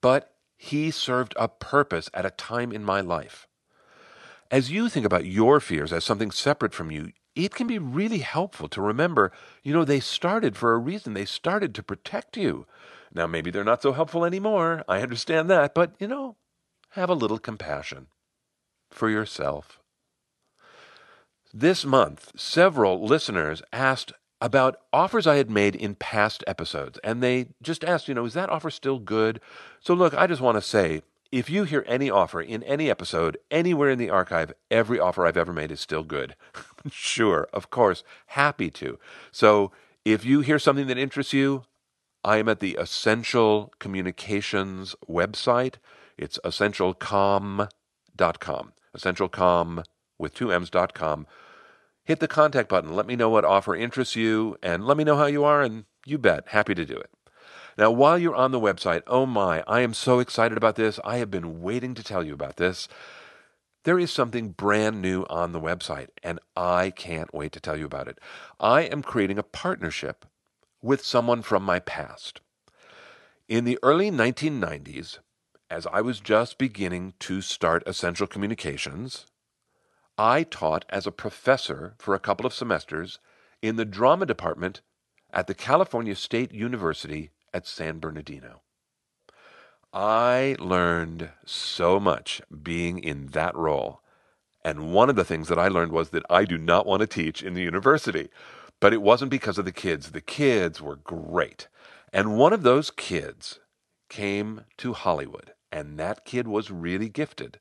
but 0.00 0.34
he 0.56 0.90
served 0.90 1.34
a 1.36 1.48
purpose 1.48 2.08
at 2.14 2.26
a 2.26 2.30
time 2.30 2.72
in 2.72 2.82
my 2.84 3.00
life. 3.00 3.46
As 4.50 4.70
you 4.70 4.88
think 4.88 5.04
about 5.04 5.26
your 5.26 5.60
fears 5.60 5.92
as 5.92 6.04
something 6.04 6.30
separate 6.30 6.74
from 6.74 6.90
you, 6.90 7.12
it 7.36 7.54
can 7.54 7.66
be 7.66 7.78
really 7.78 8.18
helpful 8.18 8.68
to 8.70 8.82
remember, 8.82 9.30
you 9.62 9.72
know, 9.72 9.84
they 9.84 10.00
started 10.00 10.56
for 10.56 10.72
a 10.72 10.78
reason. 10.78 11.14
They 11.14 11.24
started 11.24 11.74
to 11.74 11.82
protect 11.82 12.36
you. 12.36 12.66
Now, 13.12 13.26
maybe 13.26 13.50
they're 13.50 13.64
not 13.64 13.82
so 13.82 13.92
helpful 13.92 14.24
anymore. 14.24 14.84
I 14.88 15.02
understand 15.02 15.48
that. 15.50 15.74
But, 15.74 15.94
you 16.00 16.08
know, 16.08 16.36
have 16.90 17.10
a 17.10 17.14
little 17.14 17.38
compassion 17.38 18.08
for 18.90 19.08
yourself. 19.08 19.79
This 21.52 21.84
month, 21.84 22.30
several 22.36 23.04
listeners 23.04 23.60
asked 23.72 24.12
about 24.40 24.76
offers 24.92 25.26
I 25.26 25.34
had 25.36 25.50
made 25.50 25.74
in 25.74 25.96
past 25.96 26.44
episodes. 26.46 27.00
And 27.02 27.20
they 27.20 27.48
just 27.60 27.82
asked, 27.82 28.06
you 28.06 28.14
know, 28.14 28.24
is 28.24 28.34
that 28.34 28.50
offer 28.50 28.70
still 28.70 29.00
good? 29.00 29.40
So, 29.80 29.92
look, 29.94 30.14
I 30.14 30.28
just 30.28 30.40
want 30.40 30.54
to 30.56 30.62
say 30.62 31.02
if 31.32 31.50
you 31.50 31.64
hear 31.64 31.84
any 31.88 32.08
offer 32.08 32.40
in 32.40 32.62
any 32.62 32.88
episode, 32.88 33.36
anywhere 33.50 33.90
in 33.90 33.98
the 33.98 34.10
archive, 34.10 34.52
every 34.70 35.00
offer 35.00 35.26
I've 35.26 35.36
ever 35.36 35.52
made 35.52 35.72
is 35.72 35.80
still 35.80 36.04
good. 36.04 36.36
sure, 36.90 37.48
of 37.52 37.70
course, 37.70 38.04
happy 38.26 38.70
to. 38.70 39.00
So, 39.32 39.72
if 40.04 40.24
you 40.24 40.40
hear 40.40 40.60
something 40.60 40.86
that 40.86 40.98
interests 40.98 41.32
you, 41.32 41.64
I 42.24 42.38
am 42.38 42.48
at 42.48 42.60
the 42.60 42.76
Essential 42.80 43.72
Communications 43.78 44.96
website. 45.08 45.74
It's 46.16 46.38
essentialcomm.com. 46.44 48.72
Essentialcomm 48.96 49.84
with 50.20 50.34
two 50.34 50.52
M's.com 50.52 51.26
hit 52.10 52.18
the 52.18 52.28
contact 52.28 52.68
button. 52.68 52.96
Let 52.96 53.06
me 53.06 53.14
know 53.14 53.30
what 53.30 53.44
offer 53.44 53.74
interests 53.74 54.16
you 54.16 54.56
and 54.62 54.84
let 54.84 54.96
me 54.96 55.04
know 55.04 55.16
how 55.16 55.26
you 55.26 55.44
are, 55.44 55.62
and 55.62 55.84
you 56.04 56.18
bet, 56.18 56.48
happy 56.48 56.74
to 56.74 56.84
do 56.84 56.96
it. 56.96 57.10
Now, 57.78 57.92
while 57.92 58.18
you're 58.18 58.34
on 58.34 58.50
the 58.50 58.60
website, 58.60 59.02
oh 59.06 59.26
my, 59.26 59.62
I 59.66 59.80
am 59.80 59.94
so 59.94 60.18
excited 60.18 60.58
about 60.58 60.74
this. 60.74 60.98
I 61.04 61.18
have 61.18 61.30
been 61.30 61.62
waiting 61.62 61.94
to 61.94 62.02
tell 62.02 62.24
you 62.24 62.34
about 62.34 62.56
this. 62.56 62.88
There 63.84 63.98
is 63.98 64.10
something 64.10 64.50
brand 64.50 65.00
new 65.00 65.24
on 65.30 65.52
the 65.52 65.60
website, 65.60 66.08
and 66.22 66.40
I 66.56 66.90
can't 66.90 67.32
wait 67.32 67.52
to 67.52 67.60
tell 67.60 67.76
you 67.76 67.86
about 67.86 68.08
it. 68.08 68.18
I 68.58 68.82
am 68.82 69.02
creating 69.02 69.38
a 69.38 69.44
partnership 69.44 70.26
with 70.82 71.04
someone 71.04 71.42
from 71.42 71.62
my 71.62 71.78
past. 71.78 72.40
In 73.48 73.64
the 73.64 73.78
early 73.82 74.10
1990s, 74.10 75.18
as 75.70 75.86
I 75.86 76.00
was 76.00 76.20
just 76.20 76.58
beginning 76.58 77.14
to 77.20 77.40
start 77.40 77.84
Essential 77.86 78.26
Communications, 78.26 79.26
I 80.22 80.42
taught 80.42 80.84
as 80.90 81.06
a 81.06 81.12
professor 81.12 81.94
for 81.96 82.14
a 82.14 82.18
couple 82.18 82.44
of 82.44 82.52
semesters 82.52 83.20
in 83.62 83.76
the 83.76 83.86
drama 83.86 84.26
department 84.26 84.82
at 85.32 85.46
the 85.46 85.54
California 85.54 86.14
State 86.14 86.52
University 86.52 87.30
at 87.54 87.66
San 87.66 88.00
Bernardino. 88.00 88.60
I 89.94 90.56
learned 90.58 91.30
so 91.46 91.98
much 91.98 92.42
being 92.62 92.98
in 92.98 93.28
that 93.28 93.56
role. 93.56 94.02
And 94.62 94.92
one 94.92 95.08
of 95.08 95.16
the 95.16 95.24
things 95.24 95.48
that 95.48 95.58
I 95.58 95.68
learned 95.68 95.92
was 95.92 96.10
that 96.10 96.26
I 96.28 96.44
do 96.44 96.58
not 96.58 96.84
want 96.84 97.00
to 97.00 97.06
teach 97.06 97.42
in 97.42 97.54
the 97.54 97.62
university. 97.62 98.28
But 98.78 98.92
it 98.92 99.00
wasn't 99.00 99.30
because 99.30 99.56
of 99.56 99.64
the 99.64 99.72
kids. 99.72 100.10
The 100.10 100.20
kids 100.20 100.82
were 100.82 100.96
great. 100.96 101.68
And 102.12 102.36
one 102.36 102.52
of 102.52 102.62
those 102.62 102.90
kids 102.90 103.58
came 104.10 104.66
to 104.76 104.92
Hollywood, 104.92 105.54
and 105.72 105.98
that 105.98 106.26
kid 106.26 106.46
was 106.46 106.70
really 106.70 107.08
gifted. 107.08 107.58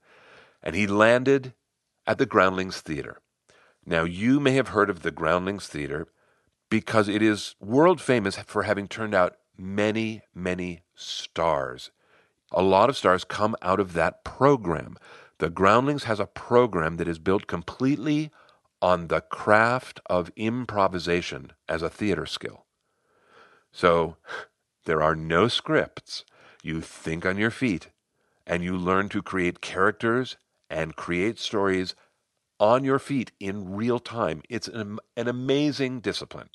And 0.61 0.75
he 0.75 0.87
landed 0.87 1.53
at 2.09 2.17
the 2.17 2.25
Groundlings 2.25 2.81
Theater. 2.81 3.19
Now, 3.85 4.03
you 4.03 4.39
may 4.39 4.53
have 4.53 4.69
heard 4.69 4.89
of 4.89 5.03
the 5.03 5.11
Groundlings 5.11 5.67
Theater 5.67 6.07
because 6.67 7.07
it 7.07 7.21
is 7.21 7.53
world 7.59 8.01
famous 8.01 8.35
for 8.47 8.63
having 8.63 8.87
turned 8.87 9.13
out 9.13 9.35
many, 9.55 10.23
many 10.33 10.81
stars. 10.95 11.91
A 12.51 12.63
lot 12.63 12.89
of 12.89 12.97
stars 12.97 13.23
come 13.23 13.55
out 13.61 13.79
of 13.79 13.93
that 13.93 14.23
program. 14.23 14.97
The 15.37 15.51
Groundlings 15.51 16.05
has 16.05 16.19
a 16.19 16.25
program 16.25 16.97
that 16.97 17.07
is 17.07 17.19
built 17.19 17.45
completely 17.45 18.31
on 18.81 19.09
the 19.09 19.21
craft 19.21 20.01
of 20.07 20.31
improvisation 20.35 21.51
as 21.67 21.83
a 21.83 21.91
theater 21.91 22.25
skill. 22.25 22.65
So, 23.71 24.17
there 24.85 25.03
are 25.03 25.15
no 25.15 25.47
scripts. 25.47 26.25
You 26.63 26.81
think 26.81 27.23
on 27.23 27.37
your 27.37 27.51
feet 27.51 27.89
and 28.47 28.63
you 28.63 28.75
learn 28.75 29.09
to 29.09 29.21
create 29.21 29.61
characters 29.61 30.37
and 30.69 30.95
create 30.95 31.39
stories 31.39 31.95
on 32.59 32.83
your 32.83 32.99
feet 32.99 33.31
in 33.39 33.75
real 33.75 33.99
time. 33.99 34.41
It's 34.49 34.67
an, 34.67 34.99
an 35.15 35.27
amazing 35.27 36.01
discipline. 36.01 36.49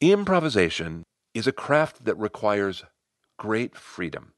Improvisation 0.00 1.04
is 1.34 1.46
a 1.46 1.52
craft 1.52 2.04
that 2.04 2.16
requires 2.16 2.84
great 3.38 3.76
freedom. 3.76 4.32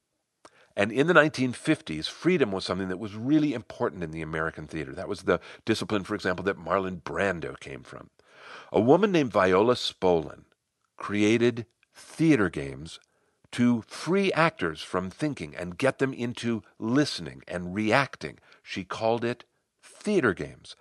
And 0.76 0.92
in 0.92 1.06
the 1.06 1.14
1950s, 1.14 2.06
freedom 2.06 2.52
was 2.52 2.64
something 2.64 2.88
that 2.88 2.98
was 2.98 3.14
really 3.14 3.54
important 3.54 4.04
in 4.04 4.10
the 4.10 4.20
American 4.20 4.66
theater. 4.66 4.92
That 4.92 5.08
was 5.08 5.22
the 5.22 5.40
discipline, 5.64 6.04
for 6.04 6.14
example, 6.14 6.44
that 6.44 6.58
Marlon 6.58 7.02
Brando 7.02 7.58
came 7.58 7.82
from. 7.82 8.10
A 8.70 8.80
woman 8.80 9.10
named 9.10 9.32
Viola 9.32 9.74
Spolin 9.74 10.44
created 10.96 11.66
theater 11.94 12.50
games 12.50 13.00
to 13.52 13.82
free 13.86 14.30
actors 14.32 14.82
from 14.82 15.08
thinking 15.08 15.54
and 15.56 15.78
get 15.78 15.98
them 15.98 16.12
into 16.12 16.62
listening 16.78 17.42
and 17.48 17.74
reacting. 17.74 18.38
She 18.68 18.82
called 18.82 19.24
it 19.24 19.44
theater 19.80 20.34
games. 20.34 20.74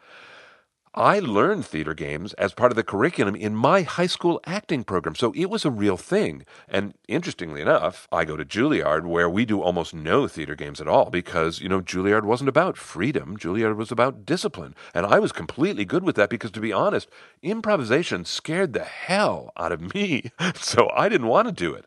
I 0.96 1.20
learned 1.20 1.68
theater 1.68 1.94
games 1.94 2.34
as 2.34 2.56
part 2.56 2.72
of 2.72 2.76
the 2.76 2.84
curriculum 2.84 3.36
in 3.36 3.56
my 3.56 3.84
high 3.84 4.08
school 4.08 4.40
acting 4.48 4.84
program, 4.84 5.14
so 5.14 5.34
it 5.36 5.52
was 5.52 5.66
a 5.66 5.70
real 5.70 5.96
thing. 5.96 6.46
And 6.68 6.96
interestingly 7.08 7.62
enough, 7.62 8.08
I 8.12 8.26
go 8.26 8.38
to 8.38 8.44
Juilliard 8.44 9.06
where 9.06 9.30
we 9.30 9.46
do 9.46 9.62
almost 9.62 9.94
no 9.94 10.28
theater 10.28 10.56
games 10.56 10.82
at 10.82 10.88
all 10.88 11.12
because, 11.12 11.62
you 11.62 11.70
know, 11.70 11.80
Juilliard 11.80 12.24
wasn't 12.24 12.50
about 12.50 12.76
freedom. 12.76 13.38
Juilliard 13.38 13.76
was 13.76 13.92
about 13.92 14.26
discipline. 14.26 14.74
And 14.96 15.06
I 15.06 15.20
was 15.20 15.32
completely 15.32 15.86
good 15.86 16.04
with 16.04 16.16
that 16.16 16.32
because, 16.32 16.52
to 16.52 16.60
be 16.60 16.74
honest, 16.74 17.08
improvisation 17.44 18.26
scared 18.26 18.74
the 18.74 18.84
hell 18.84 19.52
out 19.58 19.72
of 19.72 19.94
me. 19.94 20.32
so 20.56 20.90
I 20.96 21.08
didn't 21.08 21.28
want 21.28 21.48
to 21.50 21.52
do 21.52 21.76
it. 21.76 21.86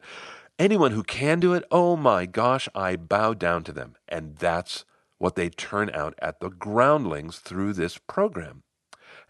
Anyone 0.60 0.92
who 0.92 1.02
can 1.02 1.40
do 1.40 1.54
it, 1.54 1.64
oh 1.72 1.96
my 1.96 2.24
gosh, 2.24 2.68
I 2.72 2.94
bow 2.94 3.34
down 3.34 3.64
to 3.64 3.72
them. 3.72 3.96
And 4.08 4.36
that's 4.36 4.84
what 5.18 5.34
they 5.34 5.50
turn 5.50 5.90
out 5.92 6.14
at 6.20 6.40
the 6.40 6.48
groundlings 6.48 7.38
through 7.38 7.72
this 7.72 7.98
program. 7.98 8.62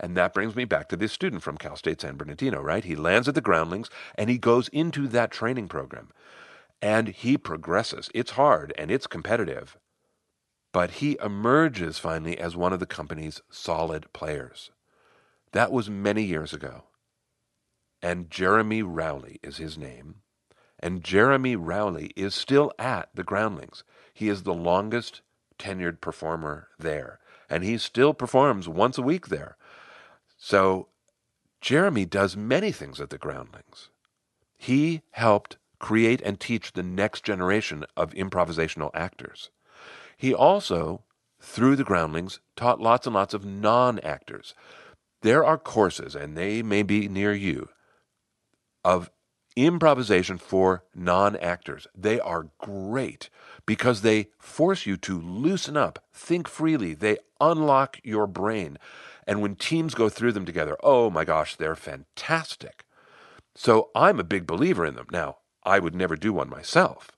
And 0.01 0.17
that 0.17 0.35
brings 0.35 0.55
me 0.55 0.65
back 0.65 0.89
to 0.91 0.97
this 0.97 1.13
student 1.13 1.43
from 1.43 1.59
Cal 1.59 1.77
State 1.77 2.01
San 2.01 2.17
Bernardino, 2.17 2.61
right? 2.61 2.85
He 2.85 2.95
lands 2.95 3.27
at 3.27 3.35
the 3.35 3.41
groundlings 3.41 3.91
and 4.15 4.31
he 4.31 4.39
goes 4.39 4.69
into 4.69 5.09
that 5.09 5.31
training 5.31 5.69
program. 5.69 6.11
And 6.81 7.09
he 7.09 7.37
progresses. 7.37 8.09
It's 8.15 8.33
hard 8.33 8.73
and 8.79 8.91
it's 8.91 9.09
competitive. 9.09 9.77
But 10.73 10.93
he 10.93 11.19
emerges 11.23 11.99
finally 11.99 12.39
as 12.39 12.57
one 12.57 12.73
of 12.73 12.79
the 12.79 12.87
company's 12.87 13.41
solid 13.51 14.13
players. 14.13 14.71
That 15.53 15.73
was 15.73 15.91
many 15.91 16.23
years 16.23 16.53
ago. 16.53 16.85
And 18.01 18.31
Jeremy 18.31 18.83
Rowley 18.83 19.41
is 19.43 19.57
his 19.57 19.77
name. 19.77 20.17
And 20.79 21.03
Jeremy 21.03 21.57
Rowley 21.57 22.13
is 22.15 22.35
still 22.35 22.71
at 22.79 23.09
the 23.15 23.25
groundlings. 23.25 23.83
He 24.15 24.29
is 24.29 24.45
the 24.45 24.55
longest 24.55 25.23
tenured 25.59 26.01
performer 26.01 26.69
there. 26.79 27.19
And 27.51 27.65
he 27.65 27.79
still 27.79 28.15
performs 28.15 28.69
once 28.69 28.99
a 28.99 29.03
week 29.03 29.29
there. 29.29 29.57
So 30.37 30.89
Jeremy 31.61 32.05
does 32.05 32.37
many 32.37 32.73
things 32.73 33.01
at 33.01 33.11
the 33.11 33.19
Groundlings. 33.19 33.91
He 34.57 35.03
helped 35.13 35.57
create 35.79 36.21
and 36.23 36.39
teach 36.39 36.73
the 36.73 36.83
next 36.83 37.25
generation 37.25 37.85
of 37.97 38.13
improvisational 38.15 38.91
actors. 38.95 39.51
He 40.17 40.35
also, 40.35 41.05
through 41.41 41.77
the 41.77 41.85
Groundlings, 41.85 42.41
taught 42.57 42.81
lots 42.81 43.07
and 43.07 43.15
lots 43.15 43.35
of 43.35 43.45
non 43.45 43.99
actors. 44.01 44.55
There 45.23 45.45
are 45.45 45.59
courses, 45.59 46.15
and 46.15 46.37
they 46.37 46.63
may 46.63 46.83
be 46.83 47.09
near 47.09 47.33
you, 47.33 47.69
of 48.85 49.11
improvisation 49.67 50.39
for 50.39 50.85
non 50.95 51.37
actors. 51.37 51.87
They 51.95 52.21
are 52.21 52.49
great 52.59 53.31
because 53.67 54.03
they 54.03 54.29
force 54.39 54.87
you 54.87 54.97
to 54.99 55.21
loosen 55.21 55.77
up, 55.77 56.05
think 56.13 56.49
freely, 56.49 56.95
they 56.95 57.19
unlock 57.41 57.99
your 58.03 58.27
brain. 58.27 58.79
And 59.27 59.43
when 59.43 59.57
teams 59.57 59.95
go 59.95 60.09
through 60.09 60.33
them 60.33 60.47
together, 60.47 60.77
oh 60.83 61.11
my 61.11 61.25
gosh, 61.25 61.57
they're 61.57 61.77
fantastic. 61.77 62.85
So 63.55 63.91
I'm 63.95 64.19
a 64.19 64.25
big 64.25 64.47
believer 64.47 64.87
in 64.87 64.95
them. 64.95 65.07
Now, 65.11 65.39
I 65.65 65.81
would 65.81 65.95
never 65.95 66.17
do 66.17 66.33
one 66.33 66.49
myself. 66.49 67.11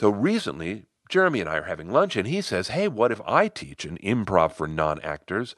So 0.00 0.10
recently, 0.10 0.86
Jeremy 1.08 1.40
and 1.40 1.48
I 1.48 1.56
are 1.56 1.64
having 1.64 1.90
lunch, 1.90 2.14
and 2.14 2.28
he 2.28 2.40
says, 2.40 2.68
Hey, 2.68 2.86
what 2.86 3.10
if 3.10 3.20
I 3.26 3.48
teach 3.48 3.84
an 3.84 3.98
improv 3.98 4.52
for 4.52 4.68
non 4.68 5.00
actors 5.00 5.56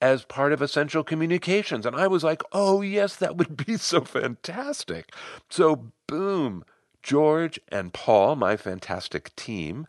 as 0.00 0.24
part 0.24 0.52
of 0.52 0.62
essential 0.62 1.04
communications? 1.04 1.86
And 1.86 1.96
I 1.96 2.06
was 2.06 2.24
like, 2.24 2.42
Oh, 2.52 2.80
yes, 2.80 3.16
that 3.16 3.36
would 3.36 3.56
be 3.56 3.76
so 3.78 4.02
fantastic. 4.02 5.12
So, 5.48 5.92
boom, 6.06 6.64
George 7.02 7.60
and 7.68 7.92
Paul, 7.92 8.36
my 8.36 8.56
fantastic 8.56 9.34
team, 9.36 9.86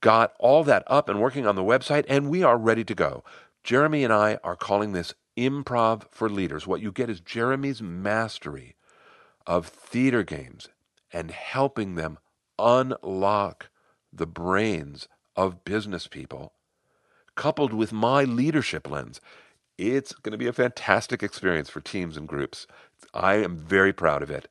got 0.00 0.34
all 0.38 0.64
that 0.64 0.84
up 0.86 1.08
and 1.08 1.20
working 1.20 1.46
on 1.46 1.56
the 1.56 1.62
website, 1.62 2.04
and 2.08 2.28
we 2.28 2.42
are 2.42 2.58
ready 2.58 2.84
to 2.84 2.94
go. 2.94 3.24
Jeremy 3.62 4.04
and 4.04 4.12
I 4.12 4.38
are 4.44 4.56
calling 4.56 4.92
this 4.92 5.14
Improv 5.36 6.04
for 6.10 6.28
Leaders. 6.28 6.66
What 6.66 6.82
you 6.82 6.92
get 6.92 7.10
is 7.10 7.20
Jeremy's 7.20 7.80
mastery 7.82 8.76
of 9.46 9.66
theater 9.66 10.22
games 10.22 10.68
and 11.12 11.30
helping 11.30 11.94
them 11.94 12.18
unlock 12.58 13.70
the 14.12 14.26
brains 14.26 15.08
of 15.36 15.64
business 15.64 16.06
people, 16.06 16.52
coupled 17.34 17.72
with 17.72 17.92
my 17.92 18.24
leadership 18.24 18.88
lens. 18.90 19.20
It's 19.76 20.12
going 20.12 20.32
to 20.32 20.38
be 20.38 20.46
a 20.46 20.52
fantastic 20.52 21.22
experience 21.22 21.68
for 21.68 21.80
teams 21.80 22.16
and 22.16 22.28
groups. 22.28 22.66
I 23.12 23.34
am 23.36 23.56
very 23.56 23.92
proud 23.92 24.22
of 24.22 24.30
it. 24.30 24.48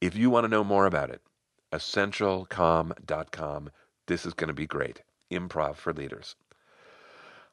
If 0.00 0.14
you 0.14 0.30
want 0.30 0.44
to 0.44 0.48
know 0.48 0.62
more 0.62 0.86
about 0.86 1.10
it, 1.10 1.22
essentialcomm.com. 1.72 3.70
This 4.06 4.24
is 4.24 4.34
going 4.34 4.48
to 4.48 4.54
be 4.54 4.66
great. 4.66 5.02
Improv 5.30 5.76
for 5.76 5.92
leaders. 5.92 6.36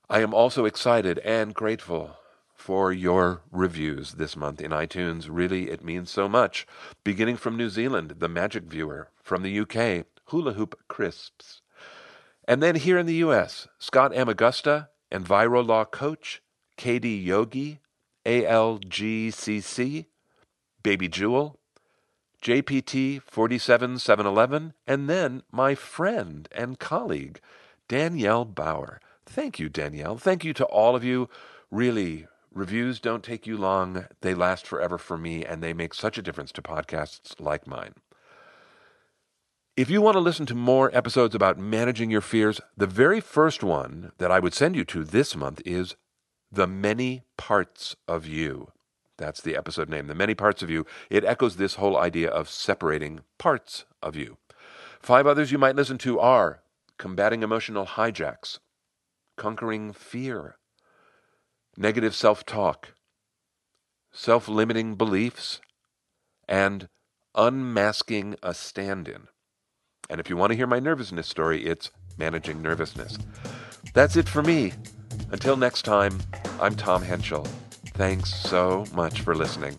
I 0.09 0.21
am 0.21 0.33
also 0.33 0.65
excited 0.65 1.19
and 1.19 1.53
grateful 1.53 2.17
for 2.53 2.93
your 2.93 3.41
reviews 3.51 4.13
this 4.13 4.35
month 4.35 4.61
in 4.61 4.71
iTunes. 4.71 5.27
Really, 5.29 5.69
it 5.69 5.83
means 5.83 6.09
so 6.09 6.29
much. 6.29 6.65
Beginning 7.03 7.37
from 7.37 7.57
New 7.57 7.69
Zealand, 7.69 8.15
the 8.19 8.29
Magic 8.29 8.63
Viewer. 8.63 9.09
From 9.21 9.43
the 9.43 9.59
UK, 9.59 10.05
Hula 10.25 10.53
Hoop 10.53 10.79
Crisps. 10.87 11.61
And 12.47 12.63
then 12.63 12.75
here 12.75 12.97
in 12.97 13.05
the 13.05 13.15
US, 13.15 13.67
Scott 13.79 14.13
Amagusta, 14.13 14.87
Enviro 15.11 15.65
Law 15.65 15.83
Coach, 15.83 16.41
KD 16.77 17.23
Yogi, 17.23 17.79
ALGCC, 18.25 20.05
Baby 20.83 21.07
Jewel, 21.07 21.59
JPT 22.41 23.21
47711, 23.23 24.73
and 24.85 25.09
then 25.09 25.43
my 25.51 25.75
friend 25.75 26.47
and 26.51 26.79
colleague, 26.79 27.41
Danielle 27.87 28.45
Bauer. 28.45 28.99
Thank 29.25 29.59
you, 29.59 29.69
Danielle. 29.69 30.17
Thank 30.17 30.43
you 30.43 30.53
to 30.53 30.65
all 30.65 30.95
of 30.95 31.03
you. 31.03 31.29
Really, 31.71 32.27
reviews 32.53 32.99
don't 32.99 33.23
take 33.23 33.47
you 33.47 33.57
long. 33.57 34.05
They 34.21 34.33
last 34.33 34.65
forever 34.65 34.97
for 34.97 35.17
me, 35.17 35.43
and 35.43 35.61
they 35.61 35.73
make 35.73 35.93
such 35.93 36.17
a 36.17 36.21
difference 36.21 36.51
to 36.53 36.61
podcasts 36.61 37.39
like 37.39 37.67
mine. 37.67 37.93
If 39.75 39.89
you 39.89 40.01
want 40.01 40.15
to 40.15 40.21
listen 40.21 40.45
to 40.47 40.55
more 40.55 40.89
episodes 40.95 41.35
about 41.35 41.59
managing 41.59 42.09
your 42.09 42.21
fears, 42.21 42.59
the 42.75 42.87
very 42.87 43.19
first 43.19 43.63
one 43.63 44.11
that 44.17 44.31
I 44.31 44.39
would 44.39 44.53
send 44.53 44.75
you 44.75 44.83
to 44.85 45.03
this 45.03 45.35
month 45.35 45.61
is 45.65 45.95
The 46.51 46.67
Many 46.67 47.23
Parts 47.37 47.95
of 48.07 48.25
You. 48.25 48.71
That's 49.17 49.41
the 49.41 49.55
episode 49.57 49.89
name, 49.89 50.07
The 50.07 50.15
Many 50.15 50.35
Parts 50.35 50.61
of 50.61 50.69
You. 50.69 50.85
It 51.09 51.25
echoes 51.25 51.55
this 51.55 51.75
whole 51.75 51.97
idea 51.97 52.29
of 52.29 52.49
separating 52.49 53.21
parts 53.37 53.85
of 54.01 54.15
you. 54.15 54.37
Five 55.01 55.27
others 55.27 55.51
you 55.51 55.57
might 55.57 55.75
listen 55.75 55.97
to 55.99 56.19
are 56.19 56.61
Combating 56.97 57.43
Emotional 57.43 57.85
Hijacks, 57.85 58.59
Conquering 59.35 59.93
Fear, 59.93 60.57
Negative 61.75 62.15
Self 62.15 62.45
Talk, 62.45 62.93
Self 64.11 64.47
Limiting 64.47 64.95
Beliefs, 64.95 65.61
and 66.47 66.89
Unmasking 67.35 68.35
a 68.41 68.53
Stand 68.53 69.07
In. 69.07 69.27
And 70.09 70.19
if 70.19 70.29
you 70.29 70.37
want 70.37 70.51
to 70.51 70.57
hear 70.57 70.67
my 70.67 70.79
nervousness 70.79 71.27
story, 71.27 71.65
it's 71.65 71.91
Managing 72.17 72.61
Nervousness. 72.61 73.17
That's 73.93 74.15
it 74.15 74.27
for 74.27 74.41
me. 74.41 74.73
Until 75.29 75.57
next 75.57 75.83
time, 75.83 76.19
I'm 76.61 76.75
Tom 76.75 77.01
Henschel. 77.01 77.45
Thanks 77.93 78.33
so 78.33 78.85
much 78.93 79.21
for 79.21 79.35
listening. 79.35 79.77